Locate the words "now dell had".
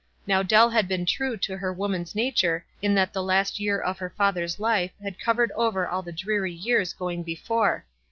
0.25-0.87